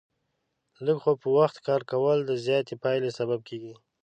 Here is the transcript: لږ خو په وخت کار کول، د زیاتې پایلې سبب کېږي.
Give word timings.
لږ 0.85 0.97
خو 1.03 1.11
په 1.21 1.27
وخت 1.37 1.57
کار 1.67 1.81
کول، 1.91 2.17
د 2.25 2.31
زیاتې 2.45 2.75
پایلې 2.83 3.11
سبب 3.19 3.39
کېږي. 3.49 3.73